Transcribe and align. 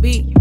CQB. 0.00 0.39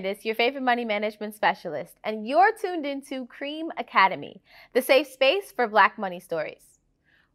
Candace, 0.00 0.24
your 0.24 0.34
favorite 0.34 0.62
money 0.62 0.86
management 0.86 1.34
specialist, 1.34 1.98
and 2.04 2.26
you're 2.26 2.56
tuned 2.58 2.86
into 2.86 3.26
Cream 3.26 3.70
Academy, 3.76 4.40
the 4.72 4.80
safe 4.80 5.06
space 5.06 5.52
for 5.52 5.68
Black 5.68 5.98
money 5.98 6.18
stories. 6.18 6.78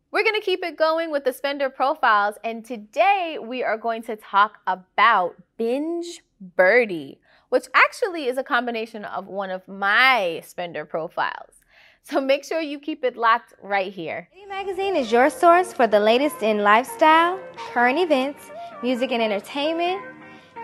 We're 0.10 0.24
going 0.24 0.34
to 0.34 0.42
keep 0.42 0.64
it 0.64 0.76
going 0.76 1.12
with 1.12 1.26
the 1.26 1.34
spender 1.34 1.70
profiles, 1.70 2.38
and 2.44 2.66
today 2.66 3.38
we 3.40 3.64
are 3.64 3.78
going 3.78 4.02
to 4.04 4.16
talk 4.16 4.62
about 4.66 5.36
Binge 5.58 6.24
Birdie, 6.56 7.20
which 7.50 7.66
actually 7.76 8.26
is 8.26 8.40
a 8.40 8.44
combination 8.44 9.06
of 9.06 9.28
one 9.28 9.52
of 9.52 9.68
my 9.68 10.42
spender 10.44 10.86
profiles. 10.86 11.54
So 12.02 12.20
make 12.20 12.44
sure 12.44 12.62
you 12.62 12.80
keep 12.80 13.04
it 13.04 13.16
locked 13.16 13.54
right 13.62 13.94
here. 13.94 14.28
Magazine 14.50 14.96
is 14.96 15.12
your 15.12 15.30
source 15.30 15.72
for 15.72 15.86
the 15.86 16.00
latest 16.00 16.42
in 16.42 16.64
lifestyle, 16.64 17.40
current 17.74 18.00
events, 18.00 18.50
music 18.82 19.12
and 19.12 19.22
entertainment, 19.22 20.02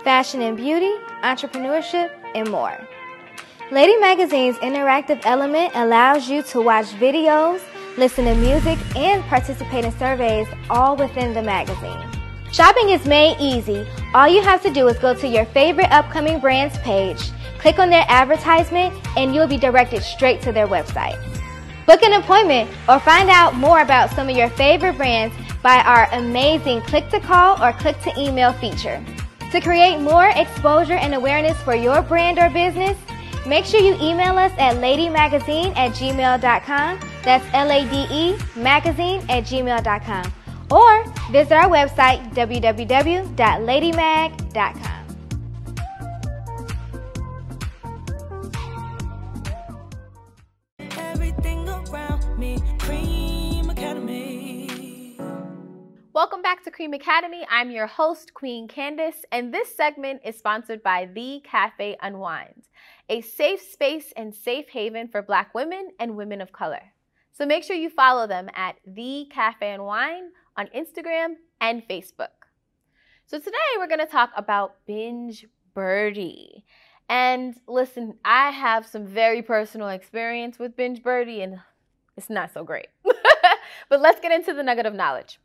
fashion 0.01 0.41
and 0.41 0.57
beauty, 0.57 0.91
entrepreneurship, 1.23 2.11
and 2.35 2.49
more. 2.49 2.77
Lady 3.71 3.95
Magazine's 3.97 4.57
interactive 4.57 5.21
element 5.23 5.71
allows 5.75 6.29
you 6.29 6.43
to 6.43 6.59
watch 6.59 6.87
videos, 6.99 7.61
listen 7.97 8.25
to 8.25 8.35
music, 8.35 8.77
and 8.95 9.23
participate 9.23 9.85
in 9.85 9.91
surveys 9.93 10.47
all 10.69 10.95
within 10.95 11.33
the 11.33 11.41
magazine. 11.41 11.99
Shopping 12.51 12.89
is 12.89 13.05
made 13.05 13.37
easy. 13.39 13.87
All 14.13 14.27
you 14.27 14.41
have 14.41 14.61
to 14.63 14.69
do 14.69 14.87
is 14.89 14.97
go 14.99 15.13
to 15.13 15.27
your 15.27 15.45
favorite 15.45 15.89
upcoming 15.89 16.41
brands 16.41 16.77
page, 16.79 17.31
click 17.59 17.79
on 17.79 17.89
their 17.89 18.05
advertisement, 18.09 18.93
and 19.15 19.33
you'll 19.33 19.47
be 19.47 19.57
directed 19.57 20.03
straight 20.03 20.41
to 20.41 20.51
their 20.51 20.67
website. 20.67 21.17
Book 21.85 22.03
an 22.03 22.21
appointment 22.21 22.69
or 22.89 22.99
find 22.99 23.29
out 23.29 23.55
more 23.55 23.81
about 23.81 24.09
some 24.11 24.27
of 24.27 24.35
your 24.35 24.49
favorite 24.49 24.97
brands 24.97 25.33
by 25.63 25.77
our 25.83 26.09
amazing 26.11 26.81
click 26.81 27.07
to 27.09 27.19
call 27.19 27.61
or 27.63 27.71
click 27.73 27.99
to 28.01 28.19
email 28.19 28.51
feature. 28.53 29.01
To 29.51 29.59
create 29.59 29.99
more 29.99 30.29
exposure 30.29 30.93
and 30.93 31.13
awareness 31.13 31.61
for 31.61 31.75
your 31.75 32.01
brand 32.01 32.39
or 32.39 32.49
business, 32.49 32.97
make 33.45 33.65
sure 33.65 33.81
you 33.81 33.95
email 33.95 34.37
us 34.37 34.53
at 34.57 34.77
lademagazine 34.77 35.75
at 35.75 35.91
gmail.com. 35.91 36.99
That's 37.23 37.45
L 37.53 37.69
A 37.69 37.85
D 37.89 38.07
E 38.09 38.37
magazine 38.55 39.19
at 39.29 39.43
gmail.com. 39.43 40.31
Or 40.71 41.03
visit 41.31 41.53
our 41.53 41.69
website 41.69 42.33
www.ladymag.com. 42.33 44.90
Welcome 56.21 56.43
back 56.43 56.63
to 56.65 56.69
Cream 56.69 56.93
Academy. 56.93 57.47
I'm 57.49 57.71
your 57.71 57.87
host, 57.87 58.35
Queen 58.35 58.67
Candace, 58.67 59.25
and 59.31 59.51
this 59.51 59.75
segment 59.75 60.21
is 60.23 60.37
sponsored 60.37 60.83
by 60.83 61.09
The 61.11 61.41
Cafe 61.43 61.97
Unwind, 61.99 62.67
a 63.09 63.21
safe 63.21 63.59
space 63.59 64.13
and 64.15 64.31
safe 64.31 64.69
haven 64.69 65.07
for 65.07 65.23
Black 65.23 65.55
women 65.55 65.89
and 65.99 66.15
women 66.15 66.39
of 66.39 66.51
color. 66.51 66.93
So 67.33 67.43
make 67.43 67.63
sure 67.63 67.75
you 67.75 67.89
follow 67.89 68.27
them 68.27 68.51
at 68.53 68.75
The 68.85 69.29
Cafe 69.31 69.67
Unwind 69.67 70.33
on 70.55 70.67
Instagram 70.67 71.37
and 71.59 71.81
Facebook. 71.87 72.45
So 73.25 73.39
today 73.39 73.57
we're 73.79 73.87
going 73.87 73.97
to 73.97 74.05
talk 74.05 74.29
about 74.37 74.75
Binge 74.85 75.47
Birdie. 75.73 76.65
And 77.09 77.55
listen, 77.67 78.19
I 78.23 78.51
have 78.51 78.85
some 78.85 79.07
very 79.07 79.41
personal 79.41 79.89
experience 79.89 80.59
with 80.59 80.77
Binge 80.77 81.01
Birdie, 81.01 81.41
and 81.41 81.61
it's 82.15 82.29
not 82.29 82.53
so 82.53 82.63
great. 82.63 82.89
but 83.89 84.01
let's 84.01 84.19
get 84.19 84.31
into 84.31 84.53
the 84.53 84.61
nugget 84.61 84.85
of 84.85 84.93
knowledge. 84.93 85.39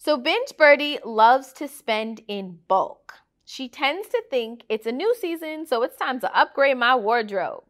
So, 0.00 0.16
Binge 0.16 0.56
Birdie 0.56 1.00
loves 1.04 1.52
to 1.54 1.66
spend 1.66 2.20
in 2.28 2.60
bulk. 2.68 3.14
She 3.44 3.68
tends 3.68 4.08
to 4.10 4.22
think 4.30 4.62
it's 4.68 4.86
a 4.86 4.92
new 4.92 5.12
season, 5.16 5.66
so 5.66 5.82
it's 5.82 5.96
time 5.96 6.20
to 6.20 6.38
upgrade 6.38 6.76
my 6.76 6.94
wardrobe. 6.94 7.64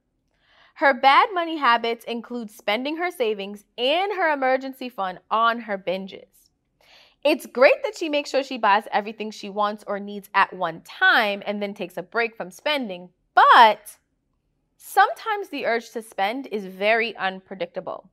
Her 0.74 0.92
bad 0.92 1.30
money 1.32 1.56
habits 1.56 2.04
include 2.04 2.50
spending 2.50 2.98
her 2.98 3.10
savings 3.10 3.64
and 3.78 4.12
her 4.12 4.30
emergency 4.30 4.90
fund 4.90 5.20
on 5.30 5.60
her 5.60 5.78
binges. 5.78 6.50
It's 7.24 7.46
great 7.46 7.82
that 7.82 7.96
she 7.96 8.10
makes 8.10 8.28
sure 8.28 8.44
she 8.44 8.58
buys 8.58 8.84
everything 8.92 9.30
she 9.30 9.48
wants 9.48 9.82
or 9.86 9.98
needs 9.98 10.28
at 10.34 10.52
one 10.52 10.82
time 10.82 11.42
and 11.46 11.62
then 11.62 11.72
takes 11.72 11.96
a 11.96 12.02
break 12.02 12.36
from 12.36 12.50
spending, 12.50 13.08
but 13.34 13.96
sometimes 14.76 15.48
the 15.48 15.64
urge 15.64 15.90
to 15.92 16.02
spend 16.02 16.46
is 16.48 16.66
very 16.66 17.16
unpredictable. 17.16 18.10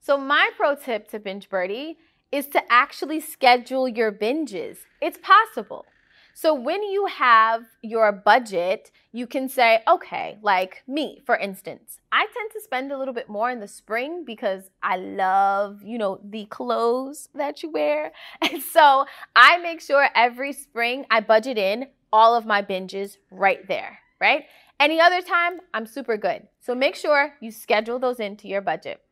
So, 0.00 0.16
my 0.16 0.50
pro 0.56 0.74
tip 0.74 1.08
to 1.08 1.18
Binge 1.18 1.50
Birdie 1.50 1.98
is 2.34 2.48
to 2.48 2.60
actually 2.68 3.20
schedule 3.20 3.86
your 3.86 4.10
binges. 4.10 4.78
It's 5.00 5.18
possible. 5.18 5.86
So 6.34 6.52
when 6.52 6.82
you 6.82 7.06
have 7.06 7.62
your 7.80 8.10
budget, 8.10 8.90
you 9.12 9.28
can 9.28 9.48
say, 9.48 9.82
okay, 9.86 10.38
like 10.42 10.82
me, 10.88 11.22
for 11.24 11.36
instance, 11.36 12.00
I 12.10 12.26
tend 12.34 12.50
to 12.54 12.60
spend 12.60 12.90
a 12.90 12.98
little 12.98 13.14
bit 13.14 13.28
more 13.28 13.52
in 13.52 13.60
the 13.60 13.68
spring 13.68 14.24
because 14.26 14.64
I 14.82 14.96
love, 14.96 15.84
you 15.84 15.96
know, 15.96 16.18
the 16.24 16.46
clothes 16.46 17.28
that 17.36 17.62
you 17.62 17.70
wear. 17.70 18.10
And 18.42 18.60
so 18.60 19.06
I 19.36 19.58
make 19.58 19.80
sure 19.80 20.08
every 20.16 20.52
spring 20.52 21.06
I 21.12 21.20
budget 21.20 21.56
in 21.56 21.86
all 22.12 22.34
of 22.34 22.44
my 22.44 22.62
binges 22.62 23.16
right 23.30 23.64
there, 23.68 24.00
right? 24.20 24.46
Any 24.80 25.00
other 25.00 25.22
time, 25.22 25.60
I'm 25.72 25.86
super 25.86 26.16
good. 26.16 26.48
So 26.58 26.74
make 26.74 26.96
sure 26.96 27.34
you 27.40 27.52
schedule 27.52 28.00
those 28.00 28.18
into 28.18 28.48
your 28.48 28.60
budget. 28.60 29.03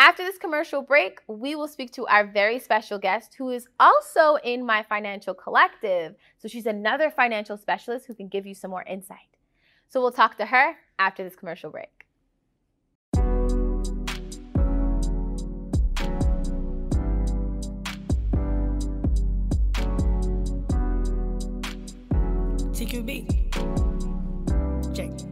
After 0.00 0.24
this 0.24 0.38
commercial 0.38 0.80
break, 0.80 1.20
we 1.26 1.54
will 1.54 1.68
speak 1.68 1.92
to 1.92 2.06
our 2.06 2.26
very 2.26 2.58
special 2.58 2.98
guest 2.98 3.34
who 3.34 3.50
is 3.50 3.68
also 3.78 4.36
in 4.36 4.64
my 4.64 4.82
financial 4.82 5.34
collective. 5.34 6.14
So 6.38 6.48
she's 6.48 6.64
another 6.64 7.10
financial 7.10 7.58
specialist 7.58 8.06
who 8.06 8.14
can 8.14 8.28
give 8.28 8.46
you 8.46 8.54
some 8.54 8.70
more 8.70 8.82
insight. 8.84 9.36
So 9.88 10.00
we'll 10.00 10.10
talk 10.10 10.38
to 10.38 10.46
her 10.46 10.76
after 10.98 11.22
this 11.22 11.36
commercial 11.36 11.70
break. 11.70 12.06
TQB. 22.72 23.26
J. 24.94 25.29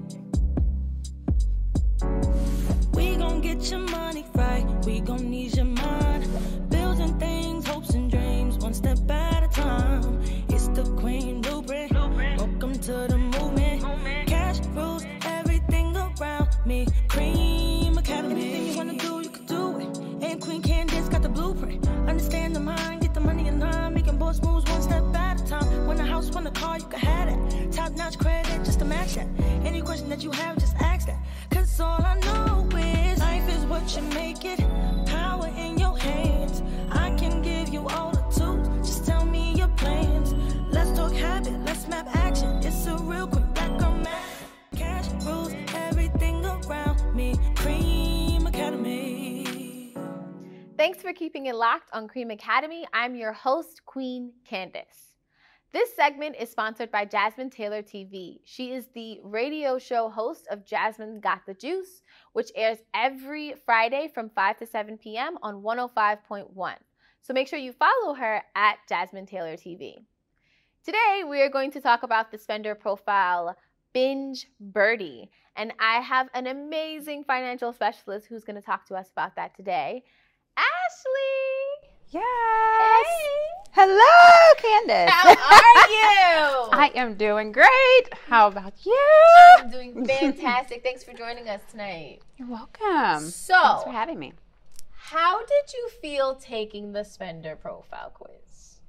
Thanks 50.79 51.03
for 51.03 51.13
keeping 51.13 51.47
it 51.47 51.57
locked 51.57 51.91
on 51.93 52.07
Cream 52.07 52.31
Academy. 52.31 52.87
I'm 52.93 53.17
your 53.17 53.33
host, 53.33 53.85
Queen 53.85 54.31
Candace. 54.45 55.13
This 55.73 55.93
segment 55.97 56.37
is 56.39 56.51
sponsored 56.53 56.93
by 56.93 57.05
Jasmine 57.05 57.51
Taylor 57.51 57.83
TV. 57.83 58.39
She 58.45 58.71
is 58.71 58.87
the 58.95 59.19
radio 59.25 59.81
show 59.81 60.09
host 60.09 60.47
of 60.53 60.65
Jasmine 60.65 61.19
Got 61.19 61.41
the 61.47 61.55
Juice, 61.55 62.03
which 62.33 62.53
airs 62.55 62.79
every 62.95 63.55
Friday 63.67 64.09
from 64.15 64.31
5 64.31 64.59
to 64.59 64.67
7 64.67 64.97
p.m. 64.99 65.37
on 65.43 65.65
105.1. 65.65 66.75
So 67.23 67.35
make 67.35 67.49
sure 67.49 67.59
you 67.59 67.73
follow 67.73 68.15
her 68.15 68.41
at 68.55 68.77
Jasmine 68.89 69.27
Taylor 69.27 69.57
TV. 69.57 69.97
Today, 70.85 71.25
we 71.29 71.43
are 71.43 71.51
going 71.51 71.73
to 71.73 71.81
talk 71.81 72.05
about 72.05 72.31
the 72.31 72.39
spender 72.39 72.77
profile 72.77 73.57
Binge 73.93 74.47
Birdie. 74.61 75.29
And 75.57 75.73
I 75.81 76.01
have 76.03 76.29
an 76.35 76.47
amazing 76.47 77.25
financial 77.25 77.73
specialist 77.73 78.29
who's 78.29 78.45
going 78.45 78.55
to 78.55 78.63
talk 78.63 78.87
to 78.87 78.95
us 78.95 79.11
about 79.11 79.35
that 79.35 79.57
today. 79.57 80.05
Ashley! 80.59 81.89
Yes. 82.11 82.25
Hey! 82.25 83.07
Hello, 83.73 84.55
Candace. 84.59 85.11
How 85.13 85.29
are 85.29 85.89
you? 85.89 86.69
I 86.77 86.91
am 86.97 87.15
doing 87.15 87.53
great. 87.53 88.09
How 88.27 88.49
about 88.49 88.73
you? 88.85 88.99
I'm 89.61 89.71
doing 89.71 90.05
fantastic. 90.05 90.83
Thanks 90.83 91.05
for 91.05 91.13
joining 91.13 91.49
us 91.49 91.61
tonight. 91.71 92.23
You're 92.37 92.49
welcome. 92.49 93.31
So, 93.31 93.55
Thanks 93.63 93.85
for 93.85 93.93
having 93.93 94.19
me. 94.19 94.33
how 94.95 95.39
did 95.39 95.73
you 95.75 95.89
feel 96.03 96.35
taking 96.35 96.91
the 96.93 97.05
spender 97.05 97.55
profile 97.55 98.11
quiz? 98.13 98.81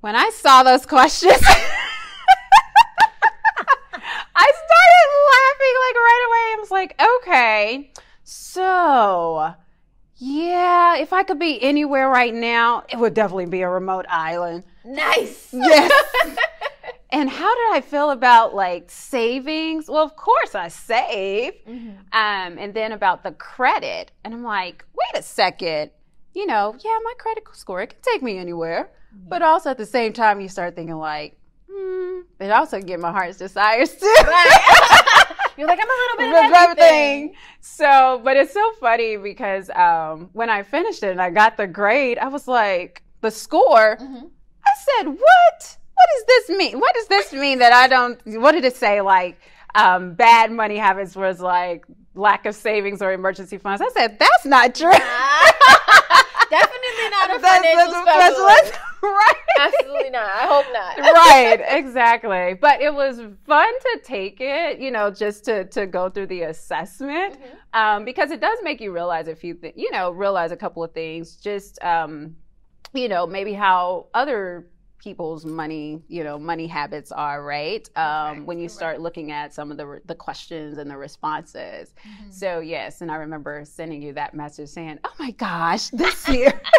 When 0.00 0.14
I 0.14 0.28
saw 0.30 0.62
those 0.62 0.84
questions, 0.84 1.32
I 1.32 1.36
started 4.52 5.08
laughing 5.32 5.74
like 5.86 5.96
right 5.96 6.22
away. 6.28 6.44
I 6.52 6.56
was 6.60 6.70
like, 6.70 7.00
okay, 7.22 7.92
so 8.24 9.54
yeah, 10.18 10.96
if 10.96 11.12
I 11.12 11.22
could 11.22 11.38
be 11.38 11.62
anywhere 11.62 12.08
right 12.08 12.32
now, 12.34 12.84
it 12.88 12.98
would 12.98 13.14
definitely 13.14 13.46
be 13.46 13.62
a 13.62 13.68
remote 13.68 14.06
island. 14.08 14.64
Nice. 14.84 15.48
Yes. 15.52 15.92
and 17.10 17.28
how 17.28 17.54
did 17.54 17.76
I 17.76 17.80
feel 17.82 18.10
about 18.10 18.54
like 18.54 18.90
savings? 18.90 19.88
Well, 19.88 20.02
of 20.04 20.16
course 20.16 20.54
I 20.54 20.68
save. 20.68 21.54
Mhm. 21.68 21.98
Um, 22.12 22.58
and 22.58 22.72
then 22.72 22.92
about 22.92 23.22
the 23.22 23.32
credit. 23.32 24.12
And 24.24 24.32
I'm 24.32 24.42
like, 24.44 24.84
wait 24.94 25.20
a 25.20 25.22
second. 25.22 25.90
You 26.34 26.46
know, 26.46 26.74
yeah, 26.84 26.98
my 27.02 27.14
credit 27.18 27.44
score, 27.52 27.82
it 27.82 27.90
can 27.90 27.98
take 28.02 28.22
me 28.22 28.38
anywhere. 28.38 28.90
But 29.28 29.40
also 29.40 29.70
at 29.70 29.78
the 29.78 29.86
same 29.86 30.12
time, 30.12 30.40
you 30.42 30.48
start 30.48 30.74
thinking 30.76 30.98
like, 30.98 31.38
hmm, 31.70 32.20
it 32.38 32.50
also 32.50 32.80
get 32.82 33.00
my 33.00 33.10
heart's 33.10 33.38
desires 33.38 33.94
too. 33.94 34.14
Right. 34.26 34.90
You're 35.56 35.66
like, 35.68 35.78
I'm 35.80 35.88
a 35.88 35.92
little 35.92 36.18
bit 36.18 36.44
of 36.46 36.52
everything. 36.52 37.34
So, 37.60 38.20
but 38.22 38.36
it's 38.36 38.52
so 38.52 38.72
funny 38.80 39.16
because 39.16 39.70
um, 39.70 40.30
when 40.32 40.50
I 40.50 40.62
finished 40.62 41.02
it 41.02 41.10
and 41.10 41.20
I 41.20 41.30
got 41.30 41.56
the 41.56 41.66
grade, 41.66 42.18
I 42.18 42.28
was 42.28 42.46
like, 42.46 43.02
the 43.22 43.30
score. 43.30 43.96
Mhm. 43.96 44.30
I 44.64 44.70
said, 44.98 45.08
what? 45.08 45.76
What 45.94 46.08
does 46.14 46.24
this 46.26 46.48
mean? 46.58 46.78
What 46.78 46.94
does 46.94 47.06
this 47.08 47.32
mean 47.32 47.58
that 47.60 47.72
I 47.72 47.86
don't? 47.88 48.20
What 48.40 48.52
did 48.52 48.64
it 48.64 48.76
say? 48.76 49.00
Like, 49.00 49.38
um, 49.74 50.14
bad 50.14 50.50
money 50.52 50.76
habits 50.76 51.16
was 51.16 51.40
like 51.40 51.86
lack 52.14 52.46
of 52.46 52.54
savings 52.54 53.00
or 53.02 53.12
emergency 53.12 53.58
funds. 53.58 53.80
I 53.82 53.88
said, 53.90 54.18
that's 54.18 54.44
not 54.44 54.74
true. 54.74 54.90
Definitely 56.50 57.10
not 57.10 57.36
a 57.36 57.38
financial 57.40 58.02
specialist. 58.02 58.78
right? 59.02 59.34
Absolutely 59.58 60.10
not. 60.10 60.26
I 60.26 60.46
hope 60.46 60.66
not. 60.72 60.98
right, 61.14 61.64
exactly. 61.78 62.54
But 62.60 62.80
it 62.80 62.92
was 62.94 63.20
fun 63.46 63.72
to 63.80 64.00
take 64.04 64.38
it, 64.40 64.78
you 64.78 64.90
know, 64.90 65.10
just 65.10 65.44
to 65.46 65.64
to 65.66 65.86
go 65.86 66.08
through 66.10 66.26
the 66.26 66.42
assessment 66.42 67.38
Mhm. 67.38 67.78
um, 67.78 68.04
because 68.04 68.30
it 68.30 68.40
does 68.40 68.58
make 68.62 68.80
you 68.80 68.92
realize 68.92 69.28
a 69.28 69.34
few 69.36 69.54
things, 69.54 69.74
you 69.76 69.90
know, 69.90 70.10
realize 70.10 70.52
a 70.52 70.56
couple 70.56 70.82
of 70.84 70.92
things. 70.92 71.36
Just, 71.36 71.82
um, 71.82 72.36
you 72.92 73.08
know, 73.08 73.26
maybe 73.26 73.52
how 73.52 74.06
other 74.14 74.66
people's 74.98 75.44
money, 75.44 76.02
you 76.08 76.24
know, 76.24 76.36
money 76.38 76.66
habits 76.66 77.12
are, 77.12 77.44
right? 77.44 77.88
Um, 77.96 78.44
when 78.46 78.58
you 78.58 78.68
start 78.68 79.00
looking 79.00 79.30
at 79.30 79.52
some 79.54 79.70
of 79.70 79.76
the 79.76 80.00
the 80.06 80.14
questions 80.14 80.78
and 80.78 80.90
the 80.90 80.96
responses. 80.96 81.94
Mm-hmm. 82.00 82.30
So 82.30 82.60
yes, 82.60 83.02
and 83.02 83.10
I 83.10 83.16
remember 83.16 83.64
sending 83.64 84.02
you 84.02 84.12
that 84.14 84.34
message 84.34 84.68
saying, 84.70 84.98
"Oh 85.04 85.12
my 85.18 85.30
gosh, 85.32 85.88
this 85.90 86.28
year." 86.28 86.60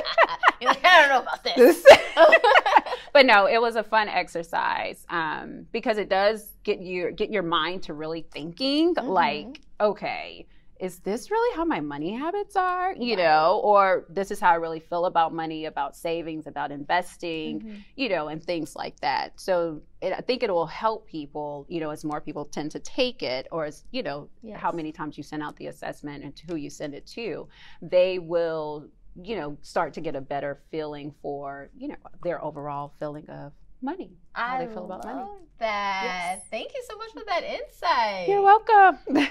Like, 0.66 0.84
I 0.84 1.02
don't 1.02 1.10
know 1.10 1.22
about 1.22 1.44
this. 1.44 1.86
but 3.14 3.26
no, 3.26 3.46
it 3.48 3.62
was 3.62 3.76
a 3.76 3.84
fun 3.84 4.08
exercise 4.10 5.06
um, 5.10 5.66
because 5.72 5.98
it 5.98 6.10
does 6.10 6.54
get 6.64 6.80
you 6.80 7.12
get 7.12 7.30
your 7.32 7.44
mind 7.44 7.84
to 7.84 7.94
really 7.94 8.26
thinking. 8.34 8.96
Mhm. 8.96 9.08
Like, 9.08 9.62
okay, 9.80 10.48
is 10.80 11.00
this 11.00 11.32
really 11.32 11.56
how 11.58 11.66
my 11.66 11.80
money 11.80 12.14
habits 12.14 12.56
are? 12.56 12.94
You 12.96 13.16
Right. 13.16 13.24
know, 13.24 13.62
or 13.64 14.06
this 14.10 14.30
is 14.30 14.40
how 14.40 14.52
I 14.52 14.56
really 14.56 14.80
feel 14.80 15.06
about 15.06 15.34
money, 15.34 15.66
about 15.66 15.96
savings, 15.96 16.46
about 16.46 16.72
investing. 16.72 17.62
Mhm. 17.62 17.84
You 17.96 18.10
know, 18.10 18.28
and 18.28 18.44
things 18.44 18.76
like 18.76 19.00
that. 19.00 19.40
So 19.40 19.82
it, 20.02 20.14
I 20.14 20.22
think 20.22 20.44
it 20.44 20.52
will 20.52 20.68
help 20.68 21.08
people. 21.08 21.66
You 21.70 21.80
know, 21.80 21.90
as 21.90 22.04
more 22.06 22.22
people 22.22 22.46
tend 22.46 22.70
to 22.72 22.80
take 22.80 23.24
it, 23.24 23.48
or 23.52 23.66
as 23.66 23.86
you 23.92 24.04
know, 24.04 24.30
Yes. 24.44 24.60
how 24.60 24.72
many 24.72 24.92
times 24.92 25.18
you 25.18 25.24
send 25.24 25.42
out 25.42 25.56
the 25.56 25.68
assessment 25.68 26.24
and 26.24 26.36
to 26.36 26.46
who 26.48 26.56
you 26.56 26.70
send 26.70 26.94
it 26.94 27.08
to, 27.08 27.48
they 27.82 28.20
will 28.20 28.88
you 29.24 29.36
know 29.36 29.58
start 29.62 29.94
to 29.94 30.02
get 30.02 30.16
a 30.16 30.22
better 30.22 30.62
feeling 30.72 31.14
for 31.22 31.70
you 31.78 31.88
know 31.90 31.96
their 32.24 32.44
overall 32.44 32.94
feeling 33.00 33.28
of 33.30 33.52
money 33.82 34.12
how 34.34 34.56
I 34.56 34.66
they 34.66 34.74
feel 34.74 34.86
about 34.86 35.06
love 35.06 35.16
money 35.16 35.30
that. 35.60 36.02
Yes. 36.04 36.46
Thank 36.52 36.72
you 36.74 36.84
so 36.88 36.98
much 36.98 37.12
for 37.14 37.24
that 37.26 37.44
insight. 37.44 38.28
you're 38.28 38.44
welcome 38.44 39.00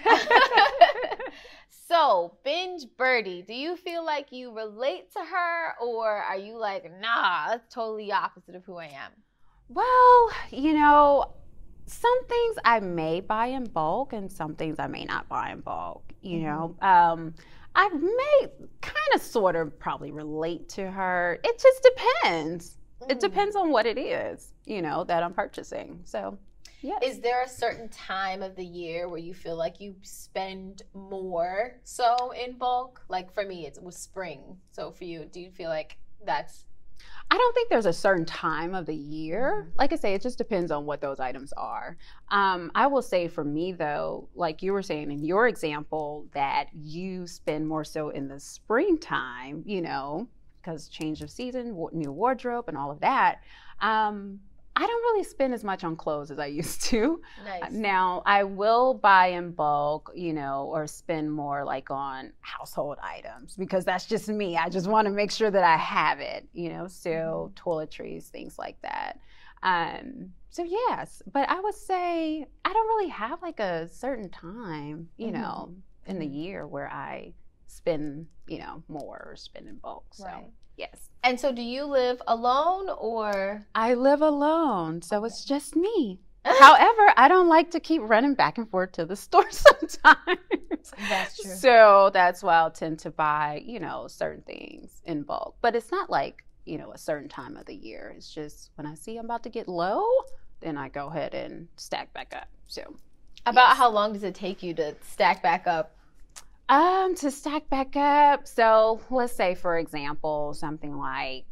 so, 1.88 2.36
Binge 2.44 2.84
Birdie, 2.98 3.42
do 3.42 3.54
you 3.54 3.76
feel 3.76 4.04
like 4.04 4.32
you 4.32 4.52
relate 4.52 5.12
to 5.12 5.20
her 5.20 5.74
or 5.80 6.08
are 6.10 6.36
you 6.36 6.58
like, 6.58 6.90
nah, 7.00 7.48
that's 7.48 7.72
totally 7.72 8.10
opposite 8.10 8.54
of 8.56 8.64
who 8.64 8.76
I 8.76 8.86
am? 8.86 9.12
well 9.68 10.30
you 10.52 10.72
know 10.72 11.28
some 11.86 12.24
things 12.26 12.56
i 12.64 12.78
may 12.78 13.20
buy 13.20 13.46
in 13.46 13.64
bulk 13.64 14.12
and 14.12 14.30
some 14.30 14.54
things 14.54 14.78
i 14.78 14.86
may 14.86 15.04
not 15.04 15.28
buy 15.28 15.50
in 15.50 15.58
bulk 15.60 16.04
you 16.22 16.38
know 16.38 16.76
um 16.82 17.34
i 17.76 17.88
may 17.88 18.48
kind 18.80 19.10
of 19.14 19.20
sort 19.22 19.54
of 19.54 19.78
probably 19.78 20.10
relate 20.10 20.68
to 20.68 20.90
her 20.90 21.38
it 21.44 21.60
just 21.60 21.82
depends 21.90 22.78
it 23.08 23.18
Mm. 23.18 23.20
depends 23.20 23.54
on 23.54 23.70
what 23.70 23.84
it 23.86 23.98
is 23.98 24.52
you 24.64 24.80
know 24.82 25.04
that 25.04 25.22
i'm 25.22 25.34
purchasing 25.34 26.00
so 26.04 26.36
yeah 26.80 26.98
Is 27.02 27.20
there 27.20 27.42
a 27.42 27.48
certain 27.48 27.88
time 27.90 28.42
of 28.42 28.56
the 28.56 28.64
year 28.64 29.08
where 29.08 29.18
you 29.28 29.34
feel 29.34 29.56
like 29.56 29.80
you 29.80 29.94
spend 30.02 30.82
more 30.94 31.78
so 31.84 32.32
in 32.32 32.56
bulk? 32.58 33.02
Like 33.08 33.32
for 33.32 33.44
me, 33.44 33.66
it 33.66 33.78
was 33.82 33.96
spring. 33.96 34.40
So 34.72 34.90
for 34.92 35.04
you, 35.04 35.24
do 35.24 35.40
you 35.40 35.50
feel 35.50 35.70
like 35.70 35.96
that's 36.24 36.66
I 37.30 37.36
don't 37.36 37.54
think 37.54 37.70
there's 37.70 37.86
a 37.86 37.92
certain 37.92 38.24
time 38.24 38.74
of 38.74 38.86
the 38.86 38.94
year. 38.94 39.66
Mm-hmm. 39.66 39.78
Like 39.78 39.92
I 39.92 39.96
say, 39.96 40.14
it 40.14 40.22
just 40.22 40.38
depends 40.38 40.70
on 40.70 40.86
what 40.86 41.00
those 41.00 41.18
items 41.18 41.52
are. 41.56 41.96
Um, 42.30 42.70
I 42.74 42.86
will 42.86 43.02
say 43.02 43.26
for 43.28 43.44
me 43.44 43.72
though, 43.72 44.28
like 44.34 44.62
you 44.62 44.72
were 44.72 44.82
saying 44.82 45.10
in 45.10 45.24
your 45.24 45.48
example, 45.48 46.26
that 46.34 46.68
you 46.72 47.26
spend 47.26 47.66
more 47.66 47.84
so 47.84 48.10
in 48.10 48.28
the 48.28 48.38
springtime, 48.38 49.62
you 49.66 49.82
know, 49.82 50.28
because 50.62 50.88
change 50.88 51.22
of 51.22 51.30
season, 51.30 51.76
new 51.92 52.12
wardrobe, 52.12 52.66
and 52.68 52.76
all 52.76 52.90
of 52.90 53.00
that. 53.00 53.40
Um, 53.80 54.40
I 54.76 54.86
don't 54.86 55.02
really 55.02 55.24
spend 55.24 55.54
as 55.54 55.64
much 55.64 55.84
on 55.84 55.96
clothes 55.96 56.30
as 56.30 56.38
I 56.38 56.46
used 56.46 56.82
to. 56.84 57.20
nice? 57.44 57.72
Now, 57.72 58.22
I 58.26 58.44
will 58.44 58.94
buy 58.94 59.28
in 59.28 59.52
bulk, 59.52 60.12
you 60.14 60.32
know, 60.34 60.68
or 60.70 60.86
spend 60.86 61.32
more 61.32 61.64
like 61.64 61.90
on 61.90 62.32
household 62.42 62.98
items 63.02 63.56
because 63.56 63.84
that's 63.86 64.06
just 64.06 64.28
me. 64.28 64.56
I 64.56 64.68
just 64.68 64.86
want 64.86 65.06
to 65.06 65.12
make 65.12 65.30
sure 65.30 65.50
that 65.50 65.64
I 65.64 65.76
have 65.78 66.20
it, 66.20 66.46
you 66.52 66.68
know, 66.68 66.86
so 66.88 67.52
toiletries, 67.56 68.24
things 68.28 68.58
like 68.58 68.80
that. 68.82 69.18
Um, 69.62 70.32
so 70.50 70.62
yes, 70.62 71.22
but 71.32 71.48
I 71.48 71.58
would 71.60 71.74
say 71.74 72.46
I 72.64 72.72
don't 72.72 72.86
really 72.88 73.08
have 73.08 73.42
like 73.42 73.60
a 73.60 73.88
certain 73.88 74.28
time, 74.28 75.08
you 75.16 75.28
Mhm. 75.28 75.32
know, 75.32 75.74
in 76.06 76.18
the 76.18 76.26
year 76.26 76.66
where 76.66 76.88
I 76.90 77.32
spend, 77.66 78.26
you 78.46 78.58
know, 78.58 78.82
more 78.88 79.26
or 79.30 79.36
spend 79.36 79.68
in 79.68 79.76
bulk. 79.76 80.04
So 80.12 80.24
Right. 80.24 80.50
yes. 80.76 81.10
And 81.24 81.38
so 81.40 81.52
do 81.52 81.62
you 81.62 81.84
live 81.84 82.22
alone 82.26 82.88
or 82.98 83.66
I 83.74 83.94
live 83.94 84.22
alone, 84.22 85.02
so 85.02 85.24
it's 85.24 85.44
just 85.44 85.74
me. 85.76 86.20
However, 86.44 87.12
I 87.16 87.26
don't 87.28 87.48
like 87.48 87.72
to 87.72 87.80
keep 87.80 88.02
running 88.04 88.34
back 88.34 88.56
and 88.58 88.70
forth 88.70 88.92
to 88.92 89.04
the 89.04 89.16
store 89.26 89.50
sometimes. 89.50 90.92
That's 91.08 91.40
true. 91.40 91.50
So 91.56 92.10
that's 92.12 92.42
why 92.42 92.54
I'll 92.56 92.70
tend 92.70 93.00
to 93.00 93.10
buy, 93.10 93.62
you 93.64 93.80
know, 93.80 94.06
certain 94.06 94.42
things 94.42 95.02
in 95.04 95.22
bulk. 95.24 95.56
But 95.60 95.74
it's 95.74 95.90
not 95.90 96.08
like, 96.08 96.44
you 96.64 96.78
know, 96.78 96.92
a 96.92 96.98
certain 96.98 97.28
time 97.28 97.56
of 97.56 97.66
the 97.66 97.74
year. 97.74 98.14
It's 98.16 98.32
just 98.32 98.70
when 98.76 98.86
I 98.86 98.94
see 98.94 99.16
I'm 99.16 99.24
about 99.24 99.42
to 99.42 99.48
get 99.48 99.66
low, 99.66 100.04
then 100.60 100.76
I 100.78 100.88
go 100.88 101.08
ahead 101.08 101.34
and 101.34 101.66
stack 101.76 102.12
back 102.12 102.32
up. 102.36 102.46
So 102.68 102.82
About 103.44 103.70
Yes. 103.70 103.78
how 103.78 103.90
long 103.90 104.12
does 104.12 104.22
it 104.22 104.34
take 104.36 104.62
you 104.62 104.72
to 104.74 104.94
stack 105.02 105.42
back 105.42 105.66
up? 105.66 105.95
Um, 106.68 107.14
to 107.16 107.30
stack 107.30 107.68
back 107.68 107.94
up. 107.96 108.46
So 108.48 109.00
let's 109.10 109.32
say, 109.32 109.54
for 109.54 109.78
example, 109.78 110.52
something 110.54 110.96
like 110.98 111.44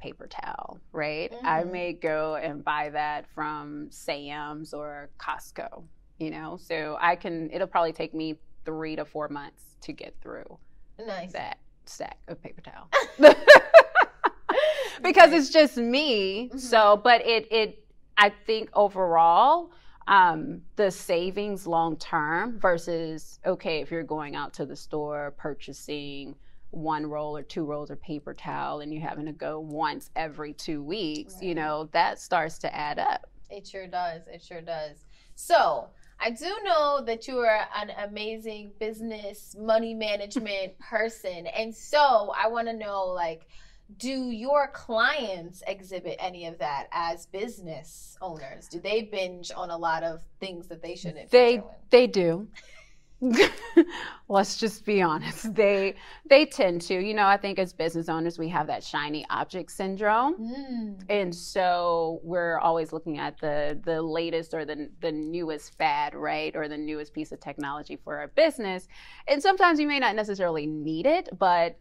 paper 0.00 0.26
towel, 0.28 0.78
right? 0.92 1.32
I 1.42 1.62
Mhm. 1.64 1.70
may 1.70 1.92
go 1.94 2.36
and 2.36 2.62
buy 2.62 2.90
that 2.90 3.26
from 3.34 3.90
Sam's 3.90 4.72
or 4.72 5.08
Costco, 5.18 5.82
you 6.18 6.30
know? 6.30 6.56
So 6.56 6.96
I 7.00 7.16
can, 7.16 7.50
it'll 7.50 7.66
probably 7.66 7.92
take 7.92 8.14
me 8.14 8.36
three 8.64 8.94
to 8.96 9.04
four 9.04 9.28
months 9.28 9.76
to 9.82 9.92
get 9.92 10.14
through 10.20 10.58
Nice. 10.98 11.32
that 11.32 11.58
stack 11.86 12.18
of 12.28 12.40
paper 12.42 12.60
towel. 12.60 12.88
because 15.02 15.32
it's 15.32 15.50
just 15.50 15.76
me. 15.76 16.50
Mhm. 16.52 16.60
So, 16.60 16.96
but 17.02 17.26
it, 17.26 17.50
it, 17.50 17.84
I 18.16 18.28
think 18.28 18.70
overall, 18.74 19.72
um, 20.06 20.62
the 20.76 20.90
savings 20.90 21.66
long 21.66 21.96
term 21.96 22.58
versus 22.58 23.38
okay, 23.46 23.80
if 23.80 23.90
you're 23.90 24.02
going 24.02 24.36
out 24.36 24.52
to 24.54 24.66
the 24.66 24.76
store 24.76 25.34
purchasing 25.36 26.34
one 26.70 27.06
roll 27.06 27.36
or 27.36 27.42
two 27.42 27.64
rolls 27.64 27.90
of 27.90 28.00
paper 28.02 28.34
towel 28.34 28.80
and 28.80 28.92
you're 28.92 29.06
having 29.06 29.26
to 29.26 29.32
go 29.32 29.60
once 29.60 30.10
every 30.16 30.52
two 30.52 30.82
weeks, 30.82 31.36
you 31.40 31.54
know, 31.54 31.88
that 31.92 32.20
starts 32.20 32.58
to 32.58 32.74
add 32.74 32.98
up. 32.98 33.30
It 33.48 33.66
sure 33.66 33.86
does. 33.86 34.22
It 34.26 34.42
sure 34.42 34.60
does. 34.60 35.04
So, 35.36 35.88
I 36.20 36.30
do 36.30 36.56
know 36.64 37.02
that 37.04 37.26
you 37.26 37.38
are 37.38 37.66
an 37.76 37.90
amazing 38.08 38.72
business 38.78 39.56
money 39.58 39.94
management 39.94 40.78
person. 40.90 41.46
And 41.46 41.74
so, 41.74 42.32
I 42.36 42.48
want 42.48 42.68
to 42.68 42.72
know 42.72 43.06
like 43.06 43.46
do 43.98 44.30
your 44.30 44.68
clients 44.68 45.62
exhibit 45.66 46.16
any 46.18 46.46
of 46.46 46.58
that 46.58 46.88
as 46.92 47.26
business 47.26 48.16
owners? 48.20 48.68
Do 48.68 48.80
they 48.80 49.02
binge 49.02 49.50
on 49.56 49.70
a 49.70 49.76
lot 49.76 50.02
of 50.02 50.22
things 50.40 50.68
that 50.68 50.82
they 50.82 50.96
shouldn't 50.96 51.30
They 51.30 51.62
they 51.90 52.06
do. 52.06 52.48
Let's 54.28 54.56
just 54.58 54.84
be 54.84 55.00
honest. 55.00 55.54
They 55.54 55.94
they 56.28 56.44
tend 56.44 56.82
to. 56.82 56.94
You 56.94 57.14
know, 57.14 57.26
I 57.26 57.36
think 57.36 57.58
as 57.58 57.72
business 57.72 58.08
owners 58.08 58.38
we 58.38 58.48
have 58.48 58.66
that 58.66 58.82
shiny 58.82 59.24
object 59.30 59.70
syndrome. 59.70 60.34
Mm, 60.34 61.04
and 61.08 61.34
so 61.34 62.20
we're 62.22 62.58
always 62.58 62.92
looking 62.92 63.18
at 63.18 63.38
the 63.40 63.80
the 63.84 64.02
latest 64.02 64.52
or 64.52 64.64
the 64.64 64.90
the 65.00 65.12
newest 65.12 65.76
fad 65.78 66.14
right 66.14 66.54
or 66.54 66.68
the 66.68 66.76
newest 66.76 67.14
piece 67.14 67.32
of 67.32 67.40
technology 67.40 67.96
for 67.96 68.18
our 68.18 68.28
business 68.28 68.88
and 69.28 69.40
sometimes 69.42 69.78
you 69.80 69.86
may 69.86 69.98
not 69.98 70.16
necessarily 70.16 70.66
need 70.66 71.06
it 71.06 71.28
but 71.38 71.78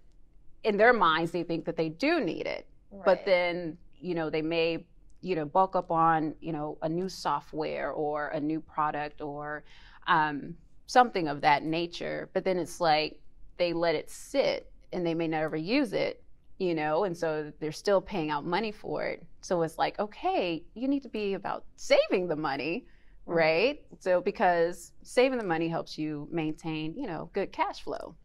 in 0.63 0.77
their 0.77 0.93
minds 0.93 1.32
they 1.32 1.43
think 1.43 1.65
that 1.65 1.77
they 1.77 1.89
do 1.89 2.20
need 2.20 2.46
it. 2.48 2.67
But 3.05 3.25
then 3.25 3.77
you 4.00 4.15
know 4.15 4.29
they 4.29 4.41
may 4.41 4.86
you 5.22 5.36
know 5.36 5.46
bulk 5.46 5.75
up 5.75 5.91
on 5.91 6.36
you 6.41 6.53
know 6.53 6.77
a 6.82 6.89
new 6.89 7.10
software 7.10 7.91
or 7.91 8.29
a 8.29 8.39
new 8.39 8.62
product 8.62 9.22
or 9.22 9.63
um, 10.08 10.55
something 10.86 11.27
of 11.27 11.41
that 11.41 11.63
nature. 11.63 12.29
But 12.34 12.43
then 12.43 12.58
it's 12.58 12.79
like 12.79 13.20
they 13.58 13.74
let 13.74 13.96
it 13.96 14.10
sit 14.10 14.72
and 14.91 15.05
they 15.05 15.13
may 15.13 15.27
never 15.27 15.55
use 15.55 15.93
it 15.93 16.24
you 16.60 16.75
know 16.75 17.03
and 17.03 17.17
so 17.17 17.51
they're 17.60 17.72
still 17.72 18.00
paying 18.00 18.29
out 18.29 18.46
money 18.46 18.72
for 18.72 19.03
it. 19.05 19.25
So 19.41 19.62
it's 19.63 19.77
like 19.77 20.00
okay 20.00 20.63
you 20.75 20.88
need 20.88 21.03
to 21.03 21.10
be 21.10 21.34
about 21.34 21.65
saving 21.75 22.27
the 22.27 22.36
money 22.36 22.86
right? 23.25 23.82
So 24.00 24.22
because 24.22 24.91
saving 25.03 25.38
the 25.38 25.46
money 25.46 25.67
helps 25.67 25.98
you 25.98 26.27
maintain 26.32 26.93
you 26.96 27.08
know 27.08 27.29
good 27.34 27.51
cash 27.51 27.82
flow 27.82 28.15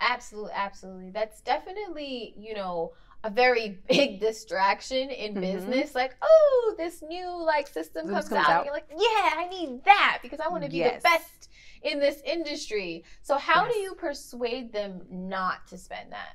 Absolutely, 0.00 0.52
absolutely. 0.54 1.10
That's 1.10 1.40
definitely, 1.40 2.34
you 2.36 2.54
know, 2.54 2.92
a 3.24 3.30
very 3.30 3.80
big 3.88 4.20
distraction 4.20 5.10
in 5.10 5.34
Mhm. 5.34 5.40
business. 5.40 5.94
Like, 5.94 6.16
oh, 6.22 6.74
this 6.76 7.02
new 7.02 7.44
like 7.44 7.66
system 7.68 8.08
comes, 8.08 8.28
comes 8.28 8.40
out. 8.40 8.50
out. 8.50 8.56
And 8.58 8.64
you're 8.66 8.74
like, 8.74 8.88
yeah, 8.90 9.30
I 9.36 9.48
need 9.50 9.84
that 9.84 10.18
because 10.22 10.40
I 10.40 10.48
want 10.48 10.64
to 10.64 10.70
be 10.70 10.78
Yes. 10.78 11.02
the 11.02 11.08
best 11.08 11.48
in 11.82 11.98
this 11.98 12.20
industry. 12.24 13.04
So 13.22 13.38
how 13.38 13.66
do 13.66 13.78
you 13.78 13.94
persuade 13.94 14.72
them 14.72 15.02
not 15.10 15.66
to 15.68 15.78
spend 15.78 16.12
that? 16.12 16.34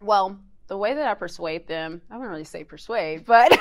Well, 0.00 0.38
the 0.66 0.76
way 0.76 0.94
that 0.94 1.06
I 1.06 1.14
persuade 1.14 1.66
them, 1.68 2.02
I 2.10 2.14
wouldn't 2.16 2.30
really 2.30 2.44
say 2.44 2.64
persuade, 2.64 3.24
but 3.24 3.56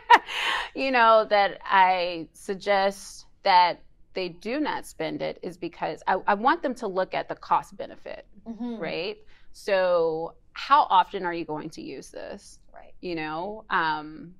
you 0.74 0.90
know, 0.90 1.26
that 1.28 1.58
I 1.64 2.28
suggest 2.34 3.26
that 3.42 3.82
they 4.16 4.28
do 4.30 4.58
not 4.58 4.84
spend 4.86 5.22
it 5.22 5.38
is 5.42 5.56
because 5.56 6.02
I, 6.08 6.16
I 6.26 6.34
want 6.34 6.62
them 6.62 6.74
to 6.76 6.86
look 6.88 7.14
at 7.14 7.28
the 7.28 7.36
cost 7.36 7.76
benefit, 7.76 8.26
Mm-hmm. 8.48 8.76
right? 8.78 9.16
So, 9.52 10.34
how 10.54 10.82
often 10.90 11.24
are 11.24 11.34
you 11.34 11.44
going 11.44 11.70
to 11.70 11.82
use 11.82 12.08
this? 12.10 12.58
Right. 12.74 12.94
You 13.00 13.14
know, 13.14 13.64
um, 13.70 14.34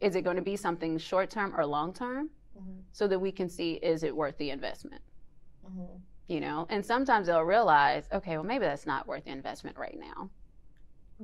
is 0.00 0.14
it 0.16 0.22
going 0.22 0.36
to 0.36 0.42
be 0.42 0.56
something 0.56 0.98
short 0.98 1.30
term 1.30 1.52
or 1.58 1.66
long 1.66 1.92
term 1.92 2.30
Mm-hmm. 2.56 2.80
so 2.92 3.08
that 3.08 3.18
we 3.18 3.32
can 3.32 3.48
see 3.48 3.72
is 3.74 4.04
it 4.04 4.14
worth 4.14 4.36
the 4.38 4.50
investment? 4.50 5.02
Mm-hmm. 5.66 5.96
You 6.28 6.40
know, 6.40 6.66
and 6.70 6.84
sometimes 6.86 7.26
they'll 7.26 7.40
realize, 7.42 8.04
okay, 8.12 8.36
well, 8.36 8.44
maybe 8.46 8.64
that's 8.64 8.86
not 8.86 9.06
worth 9.08 9.24
the 9.24 9.32
investment 9.32 9.76
right 9.76 9.98
now. 9.98 10.30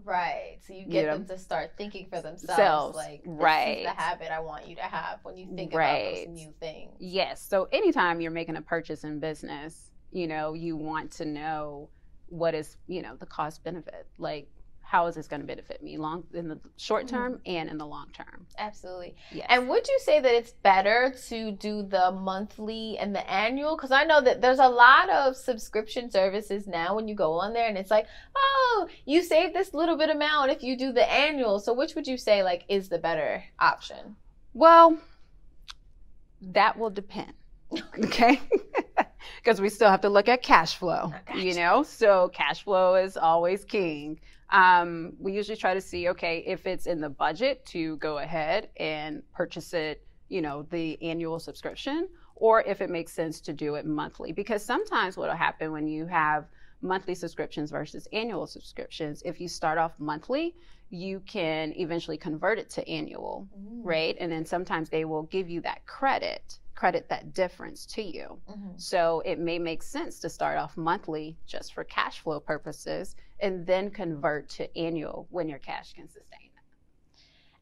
Right. 0.05 0.59
So 0.67 0.73
you 0.73 0.87
get 0.87 1.05
Yeah. 1.05 1.15
them 1.15 1.27
to 1.27 1.39
start 1.39 1.73
thinking 1.77 2.07
for 2.07 2.21
themselves. 2.21 2.57
Selves, 2.57 2.97
Like, 2.97 3.23
this 3.25 3.33
is 3.33 3.39
right. 3.39 3.83
the 3.85 3.91
habit 3.91 4.31
I 4.31 4.41
want 4.41 4.69
you 4.69 4.77
to 4.77 4.83
have 4.83 5.21
when 5.25 5.37
you 5.37 5.47
think 5.55 5.73
about 5.73 5.79
Right. 5.79 6.27
those 6.27 6.35
new 6.35 6.53
things. 6.61 6.97
Yes. 7.01 7.43
So 7.43 7.69
anytime 7.73 8.21
you're 8.21 8.31
making 8.31 8.57
a 8.57 8.63
purchase 8.63 9.05
in 9.05 9.21
business, 9.21 9.91
you 10.13 10.27
know, 10.27 10.55
you 10.55 10.77
want 10.77 11.11
to 11.13 11.25
know 11.25 11.91
what 12.29 12.55
is, 12.55 12.77
you 12.87 13.03
know, 13.03 13.17
the 13.17 13.27
cost 13.27 13.65
benefit. 13.65 14.07
Like, 14.19 14.49
how 14.91 15.07
is 15.07 15.15
this 15.15 15.29
going 15.29 15.41
to 15.41 15.47
benefit 15.47 15.81
me 15.85 15.97
long 15.97 16.25
in 16.35 16.49
the 16.49 16.59
short 16.77 17.07
mm-hmm. 17.07 17.15
term 17.15 17.41
and 17.47 17.71
in 17.71 17.79
the 17.79 17.87
long 17.87 18.09
term? 18.13 18.45
Absolutely. 18.59 19.15
Yes. 19.31 19.47
And 19.49 19.69
would 19.69 19.87
you 19.87 20.01
say 20.03 20.19
that 20.19 20.35
it's 20.35 20.51
better 20.51 21.15
to 21.29 21.53
do 21.53 21.85
the 21.85 22.11
monthly 22.11 22.99
and 22.99 23.15
the 23.15 23.31
annual? 23.31 23.77
Because 23.77 23.93
I 23.93 24.03
know 24.03 24.21
that 24.21 24.41
there's 24.41 24.59
a 24.59 24.69
lot 24.69 25.09
of 25.09 25.37
subscription 25.37 26.11
services 26.11 26.67
now 26.67 26.97
when 26.97 27.07
you 27.07 27.15
go 27.15 27.35
on 27.35 27.53
there 27.53 27.69
and 27.69 27.79
it's 27.79 27.93
like, 27.93 28.07
oh, 28.35 28.89
you 29.05 29.23
save 29.23 29.55
this 29.55 29.75
little 29.75 29.97
bit 29.97 30.11
amount 30.11 30.51
if 30.51 30.65
you 30.65 30.77
do 30.77 30.91
the 30.91 31.09
annual. 31.09 31.61
So 31.61 31.73
which 31.73 31.95
would 31.95 32.09
you 32.09 32.17
say 32.17 32.43
like 32.43 32.65
is 32.69 32.89
the 32.89 32.99
better 32.99 33.45
option? 33.61 34.17
well, 34.55 34.99
that 36.43 36.77
will 36.77 36.91
depend. 36.91 37.33
Okay. 38.05 38.41
Because 39.43 39.61
we 39.61 39.69
still 39.69 39.91
have 39.91 40.03
to 40.03 40.09
look 40.09 40.29
at 40.29 40.43
cash 40.43 40.77
flow, 40.77 41.13
I 41.29 41.35
you 41.37 41.55
know? 41.55 41.83
So 41.83 42.31
cash 42.33 42.63
flow 42.63 42.95
is 42.95 43.17
always 43.17 43.65
king. 43.65 44.21
Um, 44.51 45.15
we 45.19 45.33
usually 45.33 45.57
try 45.57 45.75
to 45.75 45.81
see, 45.81 46.09
okay, 46.09 46.43
if 46.47 46.67
it's 46.67 46.87
in 46.87 47.01
the 47.01 47.09
budget 47.09 47.65
to 47.67 47.97
go 47.97 48.19
ahead 48.19 48.69
and 48.77 49.23
purchase 49.33 49.73
it, 49.73 50.05
you 50.29 50.43
know, 50.43 50.67
the 50.71 51.01
annual 51.03 51.39
subscription, 51.39 52.09
or 52.37 52.63
if 52.63 52.81
it 52.81 52.91
makes 52.91 53.13
sense 53.13 53.41
to 53.43 53.53
do 53.53 53.77
it 53.77 53.87
monthly. 53.87 54.33
Because 54.33 54.65
sometimes 54.65 55.17
what 55.17 55.29
will 55.29 55.37
happen 55.37 55.73
when 55.73 55.87
you 55.87 56.07
have 56.07 56.47
monthly 56.83 57.15
subscriptions 57.15 57.71
versus 57.71 58.09
annual 58.13 58.47
subscriptions, 58.47 59.23
if 59.25 59.41
you 59.41 59.49
start 59.49 59.79
off 59.79 59.93
monthly, 59.99 60.55
you 60.91 61.21
can 61.21 61.73
eventually 61.77 62.17
convert 62.17 62.59
it 62.59 62.69
to 62.71 62.89
annual 62.89 63.47
right? 63.83 64.17
And 64.21 64.31
then 64.31 64.45
sometimes 64.45 64.89
they 64.89 65.05
will 65.05 65.25
give 65.25 65.49
you 65.49 65.61
that 65.63 65.87
credit, 65.87 66.59
credit 66.81 67.11
that 67.11 67.35
difference 67.35 67.85
to 67.85 68.03
you. 68.03 68.41
Mhm. 68.49 68.81
So 68.81 69.21
it 69.27 69.39
may 69.39 69.59
make 69.59 69.83
sense 69.83 70.19
to 70.21 70.31
start 70.31 70.57
off 70.57 70.79
monthly 70.79 71.37
just 71.45 71.75
for 71.75 71.85
cash 71.85 72.21
flow 72.21 72.41
purposes 72.41 73.17
and 73.39 73.67
then 73.67 73.91
convert 73.91 74.49
to 74.57 74.79
annual 74.79 75.27
when 75.29 75.47
your 75.47 75.59
cash 75.59 75.93
can 75.93 76.09
sustain. 76.09 76.49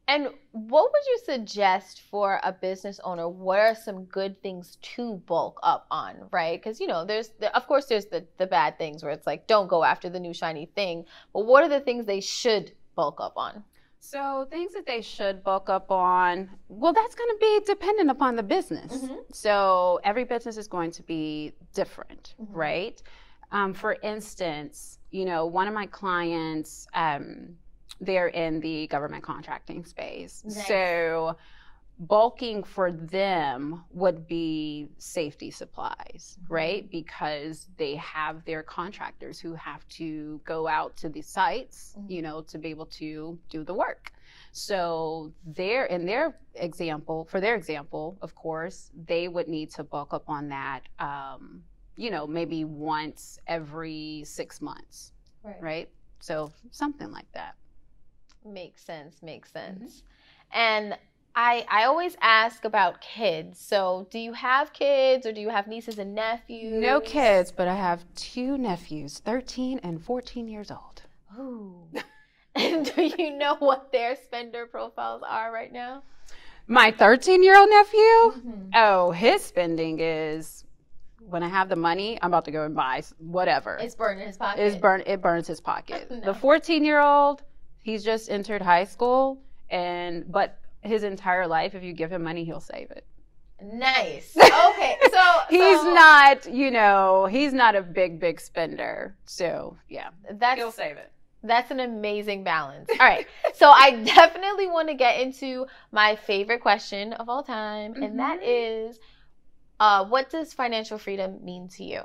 And 0.07 0.29
what 0.53 0.91
would 0.91 1.05
you 1.05 1.19
suggest 1.25 2.01
for 2.01 2.39
a 2.43 2.53
business 2.53 3.01
owner? 3.01 3.27
What 3.27 3.59
are 3.59 3.75
some 3.75 4.05
good 4.05 4.41
things 4.41 4.77
to 4.95 5.17
bulk 5.27 5.59
up 5.63 5.85
on, 5.91 6.29
right? 6.31 6.57
Because 6.57 6.79
you 6.79 6.87
know, 6.87 7.03
there's 7.03 7.29
the, 7.41 7.53
of 7.55 7.67
course 7.67 7.87
there's 7.87 8.05
the 8.05 8.25
the 8.37 8.47
bad 8.47 8.77
things 8.77 9.03
where 9.03 9.11
it's 9.11 9.27
like 9.27 9.47
don't 9.47 9.67
go 9.67 9.83
after 9.83 10.09
the 10.09 10.19
new 10.19 10.33
shiny 10.33 10.65
thing. 10.65 11.05
But 11.33 11.45
what 11.45 11.63
are 11.63 11.69
the 11.69 11.81
things 11.81 12.05
they 12.05 12.21
should 12.21 12.71
bulk 12.95 13.19
up 13.19 13.33
on? 13.35 13.65
So 13.99 14.47
things 14.49 14.73
that 14.73 14.85
they 14.85 15.01
should 15.01 15.43
bulk 15.43 15.69
up 15.69 15.91
on, 15.91 16.49
well, 16.67 16.93
that's 16.93 17.15
going 17.15 17.29
to 17.29 17.37
be 17.39 17.59
dependent 17.65 18.09
upon 18.09 18.35
the 18.35 18.43
business. 18.43 19.03
Mhm. 19.05 19.17
So 19.33 19.99
every 20.03 20.23
business 20.23 20.57
is 20.57 20.67
going 20.67 20.91
to 20.91 21.03
be 21.03 21.53
different, 21.73 22.33
Mhm. 22.39 22.47
right? 22.49 23.03
Um, 23.51 23.73
for 23.73 23.97
instance, 24.01 24.99
you 25.11 25.25
know, 25.25 25.45
one 25.45 25.67
of 25.67 25.73
my 25.73 25.85
clients, 25.87 26.87
um, 26.93 27.57
they're 27.99 28.27
in 28.29 28.61
the 28.61 28.87
government 28.87 29.23
contracting 29.23 29.83
space. 29.83 30.43
Nice. 30.45 30.67
So 30.67 31.35
bulking 31.99 32.63
for 32.63 32.91
them 32.91 33.83
would 33.91 34.27
be 34.27 34.89
safety 34.97 35.51
supplies, 35.51 36.39
Mhm. 36.49 36.49
right? 36.49 36.89
Because 36.89 37.67
they 37.77 37.95
have 37.95 38.45
their 38.45 38.63
contractors 38.63 39.39
who 39.39 39.53
have 39.55 39.87
to 39.89 40.39
go 40.45 40.67
out 40.67 40.95
to 40.97 41.09
the 41.09 41.21
sites, 41.21 41.97
Mhm. 41.97 42.07
you 42.07 42.21
know, 42.21 42.41
to 42.43 42.57
be 42.57 42.69
able 42.69 42.85
to 42.87 43.37
do 43.49 43.63
the 43.63 43.73
work. 43.73 44.11
So 44.51 45.33
their 45.45 45.85
in 45.85 46.05
their 46.05 46.37
example, 46.55 47.25
for 47.25 47.39
their 47.41 47.55
example, 47.55 48.17
of 48.21 48.35
course, 48.35 48.91
they 49.05 49.27
would 49.27 49.47
need 49.47 49.69
to 49.71 49.83
bulk 49.83 50.13
up 50.13 50.29
on 50.29 50.49
that 50.49 50.81
um, 50.99 51.63
you 51.97 52.09
know, 52.09 52.25
maybe 52.25 52.63
once 52.63 53.39
every 53.47 54.23
six 54.25 54.61
months, 54.61 55.11
right? 55.43 55.55
right? 55.59 55.89
So 56.19 56.51
something 56.71 57.11
like 57.11 57.31
that. 57.33 57.55
Makes 58.45 58.83
sense. 58.83 59.21
Makes 59.21 59.51
Mm-hmm. 59.69 59.87
sense. 59.87 60.03
And 60.51 60.97
I 61.41 61.65
I 61.69 61.85
always 61.85 62.17
ask 62.19 62.65
about 62.65 62.99
kids. 62.99 63.59
So 63.59 64.07
do 64.11 64.19
you 64.19 64.33
have 64.33 64.73
kids 64.73 65.25
or 65.25 65.31
do 65.31 65.39
you 65.39 65.47
have 65.49 65.67
nieces 65.67 65.97
and 65.97 66.13
nephews? 66.13 66.73
No 66.83 66.99
kids, 66.99 67.49
but 67.49 67.65
I 67.69 67.75
have 67.75 68.03
two 68.13 68.57
nephews, 68.57 69.19
13 69.19 69.79
and 69.81 70.03
14 70.03 70.49
years 70.49 70.69
old. 70.69 71.03
Ooh. 71.39 71.87
and 72.55 72.91
do 72.93 73.03
you 73.17 73.37
know 73.37 73.55
what 73.55 73.89
their 73.93 74.17
spender 74.17 74.65
profiles 74.65 75.21
are 75.25 75.49
right 75.49 75.71
now? 75.71 76.03
My 76.67 76.91
13 76.91 77.41
year 77.41 77.57
old 77.57 77.69
nephew, 77.69 77.99
Mhm. 77.99 78.71
oh, 78.75 79.11
his 79.11 79.41
spending 79.41 79.99
is 80.01 80.65
when 81.29 81.41
I 81.41 81.47
have 81.47 81.69
the 81.69 81.77
money, 81.77 82.19
I'm 82.21 82.31
about 82.31 82.45
to 82.45 82.51
go 82.51 82.65
and 82.65 82.75
buy 82.75 83.01
whatever. 83.17 83.77
It's 83.79 83.95
burning 83.95 84.27
his 84.27 84.35
pocket. 84.35 84.61
It's 84.61 84.75
burn, 84.75 85.03
it 85.05 85.21
burns 85.21 85.47
his 85.47 85.61
pocket. 85.61 86.07
No. 86.11 86.19
The 86.19 86.33
14 86.33 86.83
year 86.83 86.99
old, 86.99 87.43
he's 87.81 88.03
just 88.03 88.29
entered 88.29 88.61
high 88.61 88.83
school, 88.83 89.41
and 89.69 90.29
but 90.29 90.59
his 90.81 91.03
entire 91.03 91.47
life, 91.47 91.75
if 91.75 91.83
you 91.83 91.93
give 91.93 92.11
him 92.11 92.23
money, 92.23 92.43
he'll 92.45 92.59
save 92.61 92.91
it. 92.91 93.05
Nice. 93.61 94.35
Okay. 94.69 94.97
So 95.11 95.21
he's 95.49 95.79
so 95.81 95.93
not, 95.93 96.45
you 96.53 96.71
know, 96.71 97.25
he's 97.29 97.53
not 97.53 97.75
a 97.75 97.81
big, 97.81 98.19
big 98.19 98.39
spender. 98.39 99.15
So 99.25 99.77
yeah, 99.89 100.09
That's 100.31 100.57
he'll 100.59 100.71
save 100.71 100.97
it. 100.97 101.11
That's 101.43 101.71
an 101.71 101.79
amazing 101.79 102.43
balance. 102.43 102.89
All 102.91 102.97
right. 103.07 103.25
so 103.53 103.69
I 103.69 104.03
definitely 104.03 104.67
want 104.67 104.87
to 104.89 104.93
get 104.93 105.19
into 105.19 105.65
my 105.91 106.15
favorite 106.15 106.61
question 106.61 107.13
of 107.13 107.29
all 107.29 107.43
time, 107.43 107.93
and 108.01 108.19
that 108.19 108.39
Mhm. 108.41 108.43
is 108.89 108.99
uh, 109.79 110.05
what 110.05 110.29
does 110.29 110.53
financial 110.53 110.97
freedom 110.97 111.43
mean 111.43 111.67
to 111.69 111.83
you? 111.83 112.01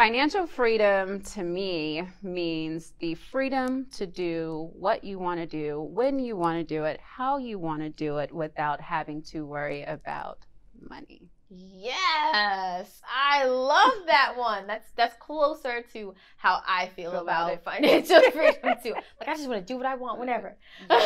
Financial 0.00 0.46
freedom 0.46 1.20
to 1.20 1.42
me 1.42 2.08
means 2.22 2.94
the 3.00 3.14
freedom 3.14 3.84
to 3.90 4.06
do 4.06 4.70
what 4.72 5.04
you 5.04 5.18
want 5.18 5.38
to 5.38 5.44
do, 5.44 5.78
when 5.78 6.18
you 6.18 6.36
want 6.36 6.56
to 6.56 6.64
do 6.64 6.84
it, 6.84 6.98
how 7.02 7.36
you 7.36 7.58
want 7.58 7.82
to 7.82 7.90
do 7.90 8.16
it 8.16 8.32
without 8.32 8.80
having 8.80 9.20
to 9.20 9.44
worry 9.44 9.82
about 9.82 10.38
money. 10.88 11.28
Yes, 11.52 13.02
I 13.12 13.44
love 13.44 13.92
that 14.06 14.34
one. 14.36 14.68
That's 14.68 14.86
that's 14.96 15.16
closer 15.16 15.82
to 15.92 16.14
how 16.36 16.60
I 16.66 16.86
feel 16.94 17.10
Feel 17.10 17.20
about 17.22 17.48
about 17.48 17.52
it. 17.54 17.64
financial 17.64 18.20
freedom 18.30 18.76
too. 18.82 18.94
Like 19.18 19.28
I 19.28 19.34
just 19.34 19.48
want 19.48 19.66
to 19.66 19.72
do 19.72 19.76
what 19.76 19.86
I 19.86 19.96
want 19.96 20.20
whenever. 20.20 20.56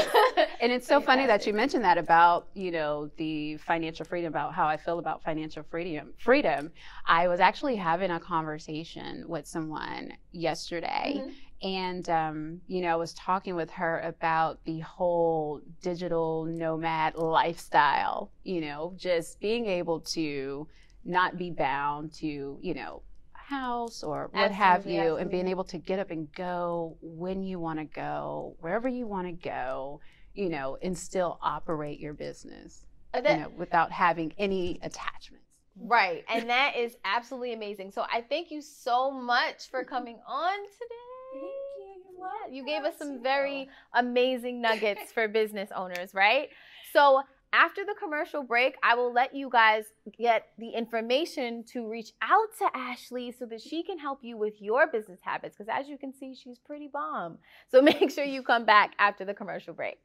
And 0.61 0.73
it's 0.73 0.87
so 0.87 1.01
funny 1.01 1.27
that 1.27 1.47
you 1.47 1.53
mentioned 1.53 1.85
that 1.85 1.99
about, 1.99 2.49
you 2.55 2.71
know, 2.71 3.11
the 3.19 3.57
financial 3.59 4.05
freedom, 4.07 4.33
about 4.33 4.55
how 4.55 4.67
I 4.67 4.77
feel 4.79 4.99
about 4.99 5.23
financial 5.23 5.63
freedom. 5.63 6.13
Freedom. 6.19 6.71
I 7.07 7.29
was 7.29 7.41
actually 7.41 7.77
having 7.77 8.11
a 8.11 8.19
conversation 8.21 9.25
with 9.29 9.47
someone 9.47 10.15
yesterday, 10.33 11.23
Mhm. 11.23 11.33
And 11.65 12.09
um, 12.09 12.61
you 12.69 12.83
know, 12.83 12.93
I 12.93 12.97
was 12.97 13.15
talking 13.15 13.57
with 13.57 13.71
her 13.71 14.01
about 14.01 14.63
the 14.65 14.81
whole 14.81 15.61
digital 15.83 16.45
nomad 16.45 17.17
lifestyle. 17.17 18.31
You 18.45 18.61
know, 18.61 18.95
just 18.97 19.41
being 19.41 19.67
able 19.67 20.01
to 20.01 20.69
not 21.05 21.37
be 21.37 21.51
bound 21.51 22.13
to, 22.15 22.59
you 22.61 22.75
know, 22.75 23.03
house 23.33 24.03
or 24.03 24.29
what 24.33 24.51
have 24.53 24.79
Absolutely, 24.79 25.05
you, 25.05 25.17
and 25.17 25.31
being 25.31 25.49
able 25.49 25.65
to 25.65 25.79
get 25.79 25.99
up 25.99 26.11
and 26.11 26.33
go 26.35 26.97
when 27.03 27.43
you 27.43 27.59
want 27.59 27.79
to 27.79 27.85
go, 27.85 28.57
wherever 28.61 28.89
you 28.89 29.07
want 29.07 29.27
to 29.27 29.33
go 29.33 30.01
you 30.35 30.49
know, 30.49 30.77
and 30.83 30.99
still 30.99 31.39
operate 31.41 32.01
your 32.01 32.13
business, 32.13 32.85
Uh, 33.15 33.21
you 33.25 33.37
know, 33.37 33.49
without 33.57 33.93
having 33.93 34.33
any 34.37 34.79
attachments. 34.83 35.47
Right. 35.77 36.25
And 36.29 36.49
that 36.51 36.77
is 36.77 36.97
absolutely 37.05 37.53
amazing. 37.53 37.91
So 37.91 38.03
I 38.03 38.21
thank 38.21 38.51
you 38.51 38.61
so 38.61 39.11
much 39.11 39.71
for 39.71 39.85
coming 39.85 40.19
on 40.27 40.55
today. 40.55 41.14
Yeah, 41.35 42.53
you 42.53 42.65
gave 42.65 42.85
us 42.85 42.95
some 42.99 43.23
very 43.23 43.69
amazing 43.95 44.61
nuggets 44.61 45.13
for 45.13 45.29
business 45.41 45.71
owners, 45.75 46.15
right? 46.15 46.49
So 46.93 47.23
after 47.53 47.85
the 47.85 47.95
commercial 47.99 48.43
break, 48.43 48.75
I 48.83 48.95
will 48.95 49.13
let 49.13 49.35
you 49.35 49.49
guys 49.49 49.85
get 50.19 50.49
the 50.59 50.71
information 50.71 51.65
to 51.73 51.89
reach 51.89 52.13
out 52.21 52.49
to 52.59 52.77
Ashley 52.77 53.33
so 53.33 53.47
that 53.47 53.61
she 53.61 53.83
can 53.85 53.99
help 53.99 54.21
you 54.23 54.37
with 54.37 54.55
your 54.61 54.89
business 54.89 55.21
habits. 55.23 55.57
Because 55.57 55.73
as 55.73 55.89
you 55.89 55.97
can 55.97 56.13
see, 56.13 56.35
she's 56.35 56.59
pretty 56.59 56.89
bomb. 56.93 57.39
So 57.71 57.81
make 57.83 58.11
sure 58.11 58.25
you 58.25 58.43
come 58.43 58.65
back 58.65 58.95
after 58.99 59.25
the 59.25 59.35
commercial 59.35 59.73
break. 59.73 59.99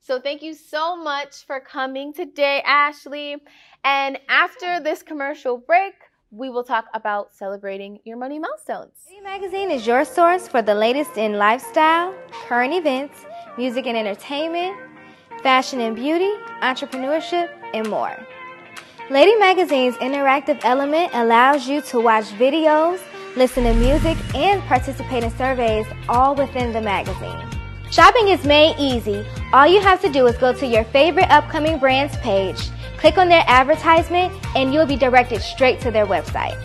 So 0.00 0.20
thank 0.20 0.42
you 0.42 0.54
so 0.54 0.96
much 0.96 1.46
for 1.46 1.60
coming 1.60 2.12
today, 2.12 2.62
Ashley. 2.64 3.36
And 3.84 4.18
after 4.28 4.80
this 4.80 5.02
commercial 5.02 5.58
break, 5.58 5.94
we 6.32 6.48
will 6.48 6.64
talk 6.64 6.86
about 6.94 7.34
celebrating 7.34 7.98
your 8.04 8.16
money 8.16 8.38
milestones. 8.38 8.92
City 9.06 9.20
Magazine 9.20 9.70
is 9.70 9.86
your 9.86 10.02
source 10.02 10.48
for 10.48 10.62
the 10.62 10.74
latest 10.74 11.18
in 11.18 11.34
lifestyle, 11.34 12.14
current 12.48 12.72
events, 12.72 13.26
music 13.58 13.86
and 13.86 13.98
entertainment, 13.98 14.74
fashion 15.42 15.80
and 15.80 15.94
beauty, 15.94 16.32
entrepreneurship, 16.62 17.50
and 17.74 17.86
more. 17.88 18.16
Lady 19.10 19.34
Magazine's 19.36 19.94
interactive 19.96 20.58
element 20.64 21.10
allows 21.12 21.68
you 21.68 21.82
to 21.82 22.00
watch 22.00 22.24
videos, 22.38 22.98
listen 23.36 23.64
to 23.64 23.74
music, 23.74 24.16
and 24.34 24.62
participate 24.62 25.22
in 25.22 25.30
surveys 25.32 25.86
all 26.08 26.34
within 26.34 26.72
the 26.72 26.80
magazine. 26.80 27.61
Shopping 27.92 28.28
is 28.28 28.46
made 28.46 28.74
easy. 28.78 29.22
All 29.52 29.66
you 29.66 29.78
have 29.78 30.00
to 30.00 30.08
do 30.08 30.26
is 30.26 30.38
go 30.38 30.54
to 30.54 30.66
your 30.66 30.82
favorite 30.84 31.30
upcoming 31.30 31.78
brands 31.78 32.16
page, 32.16 32.70
click 32.96 33.18
on 33.18 33.28
their 33.28 33.44
advertisement, 33.46 34.32
and 34.56 34.72
you'll 34.72 34.86
be 34.86 34.96
directed 34.96 35.42
straight 35.42 35.78
to 35.80 35.90
their 35.90 36.06
website. 36.06 36.58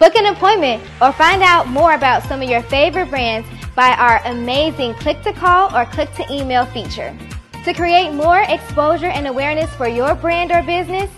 Book 0.00 0.16
an 0.16 0.26
appointment 0.26 0.82
or 1.00 1.12
find 1.12 1.40
out 1.40 1.68
more 1.68 1.94
about 1.94 2.24
some 2.24 2.42
of 2.42 2.50
your 2.50 2.62
favorite 2.62 3.10
brands 3.10 3.48
by 3.76 3.90
our 3.90 4.20
amazing 4.24 4.94
click 4.94 5.22
to 5.22 5.32
call 5.32 5.72
or 5.72 5.86
click 5.86 6.12
to 6.14 6.26
email 6.32 6.66
feature. 6.66 7.16
To 7.64 7.72
create 7.72 8.12
more 8.12 8.40
exposure 8.48 9.06
and 9.06 9.28
awareness 9.28 9.72
for 9.76 9.86
your 9.86 10.16
brand 10.16 10.50
or 10.50 10.64
business, 10.64 11.08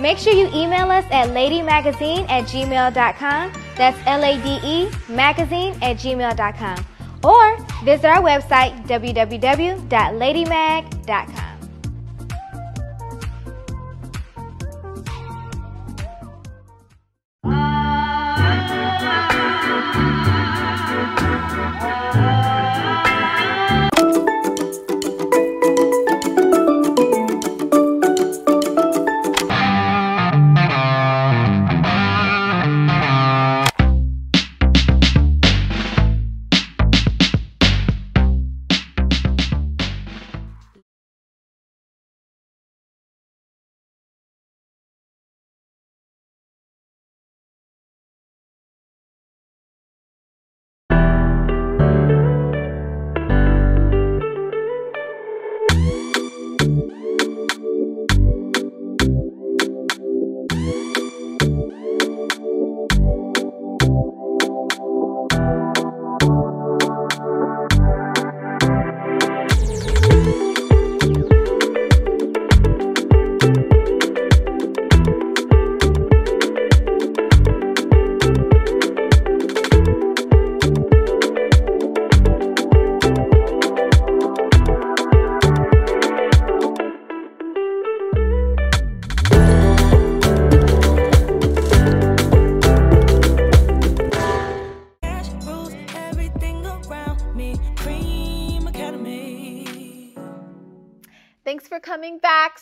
make 0.00 0.18
sure 0.18 0.32
you 0.32 0.48
email 0.48 0.90
us 0.90 1.04
at 1.12 1.28
lademagazine 1.28 2.28
at 2.28 2.46
gmail.com. 2.46 3.52
That's 3.76 3.98
L 4.04 4.24
A 4.24 4.42
D 4.42 4.58
E 4.64 4.90
magazine 5.08 5.74
at 5.80 5.98
gmail.com 5.98 6.84
or 7.22 7.58
visit 7.84 8.06
our 8.06 8.22
website 8.22 8.72
www.ladymag.com. 8.86 11.55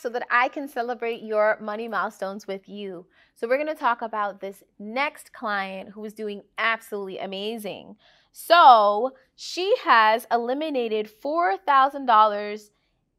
so 0.05 0.09
that 0.09 0.27
I 0.29 0.49
can 0.49 0.67
celebrate 0.67 1.23
your 1.23 1.57
money 1.59 1.87
milestones 1.87 2.45
with 2.45 2.69
you. 2.69 3.07
So, 3.33 3.47
we're 3.47 3.57
going 3.57 3.65
to 3.65 3.73
talk 3.73 4.03
about 4.03 4.39
this 4.39 4.61
next 4.77 5.33
client 5.33 5.89
who 5.89 6.05
is 6.05 6.13
doing 6.13 6.43
absolutely 6.59 7.17
amazing. 7.17 7.95
So, 8.31 9.13
she 9.35 9.73
has 9.83 10.27
eliminated 10.31 11.09
$4,000 11.09 12.69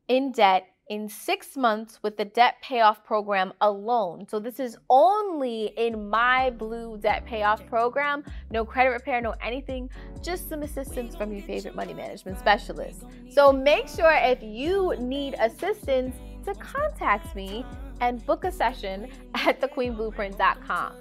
in 0.07 0.31
debt 0.31 0.69
in 0.89 1.09
six 1.09 1.57
months 1.57 1.99
with 2.05 2.17
the 2.17 2.25
debt 2.25 2.55
payoff 2.63 3.03
program 3.03 3.53
alone. 3.61 4.29
So, 4.29 4.39
this 4.39 4.61
is 4.61 4.79
only 4.89 5.73
in 5.77 6.09
my 6.09 6.51
blue 6.51 6.99
debt 6.99 7.27
payoff 7.27 7.67
program. 7.67 8.23
No 8.53 8.65
credit 8.65 8.91
repair, 8.91 9.21
no 9.21 9.35
anything, 9.43 9.91
just 10.23 10.49
some 10.49 10.63
assistance 10.63 11.17
from 11.17 11.33
your 11.33 11.43
favorite 11.43 11.75
money 11.75 11.95
management 11.95 12.39
specialist. 12.39 13.03
So, 13.29 13.53
make 13.53 13.89
sure 13.89 14.13
if 14.13 14.41
you 14.41 14.95
need 15.01 15.35
assistance 15.41 16.15
to 16.47 16.55
contact 16.55 17.37
me 17.37 17.65
and 18.01 18.25
book 18.27 18.45
a 18.45 18.51
session 18.51 19.09
at 19.35 19.61
thequeenblueprint.com. 19.61 20.93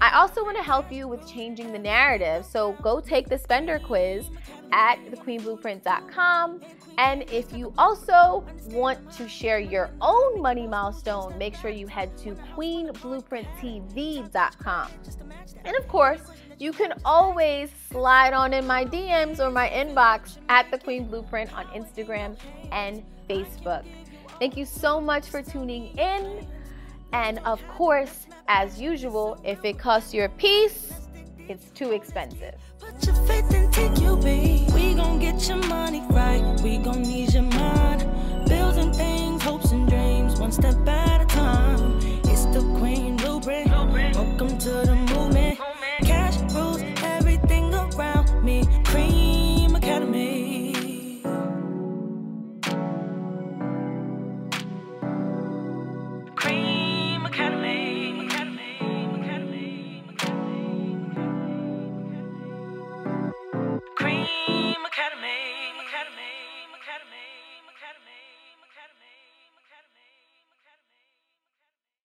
I 0.00 0.18
also 0.18 0.42
want 0.42 0.56
to 0.56 0.62
help 0.62 0.90
you 0.90 1.06
with 1.06 1.28
changing 1.28 1.70
the 1.72 1.78
narrative. 1.78 2.44
So 2.44 2.72
go 2.82 3.00
take 3.00 3.28
the 3.28 3.38
spender 3.38 3.78
quiz 3.78 4.28
at 4.72 4.96
thequeenblueprint.com. 5.06 6.60
And 6.98 7.22
if 7.30 7.52
you 7.52 7.72
also 7.78 8.44
want 8.66 9.10
to 9.12 9.28
share 9.28 9.58
your 9.58 9.90
own 10.00 10.42
money 10.42 10.66
milestone, 10.66 11.38
make 11.38 11.54
sure 11.54 11.70
you 11.70 11.86
head 11.86 12.18
to 12.18 12.34
queenblueprinttv.com. 12.56 14.90
And 15.64 15.76
of 15.76 15.88
course, 15.88 16.20
you 16.58 16.72
can 16.72 16.92
always 17.04 17.70
slide 17.90 18.32
on 18.32 18.52
in 18.52 18.66
my 18.66 18.84
DMs 18.84 19.40
or 19.40 19.50
my 19.50 19.68
inbox 19.68 20.38
at 20.48 20.70
the 20.70 20.78
Queen 20.78 21.06
Blueprint 21.06 21.56
on 21.56 21.66
Instagram 21.66 22.36
and 22.72 23.04
Facebook. 23.28 23.84
Thank 24.42 24.56
you 24.56 24.64
so 24.64 25.00
much 25.00 25.28
for 25.28 25.40
tuning 25.40 25.96
in. 25.96 26.44
And 27.12 27.38
of 27.44 27.64
course, 27.68 28.26
as 28.48 28.80
usual, 28.80 29.40
if 29.44 29.64
it 29.64 29.78
costs 29.78 30.12
you 30.12 30.24
a 30.24 30.28
piece, 30.30 30.92
it's 31.48 31.70
too 31.70 31.92
expensive. 31.92 32.56
Put 32.80 33.06
your 33.06 33.14
faith 33.24 33.54
in 33.54 33.70
TQB. 33.70 34.74
We 34.74 34.94
gon' 34.94 35.20
get 35.20 35.48
your 35.48 35.58
money 35.58 36.02
right. 36.10 36.42
We 36.60 36.78
gon' 36.78 37.02
need 37.02 37.32
your 37.32 37.44
mind. 37.44 38.00
Building 38.48 38.92
things, 38.92 39.44
hopes 39.44 39.70
and 39.70 39.88
dreams, 39.88 40.40
one 40.40 40.50
step 40.50 40.74
at 40.88 41.20
a 41.20 41.26
time. 41.26 41.71